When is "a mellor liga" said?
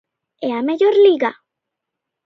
0.59-1.31